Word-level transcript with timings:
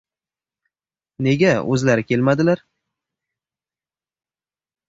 —Nega 1.27 1.51
o‘zlari 1.75 2.07
kelmadilar? 2.13 2.65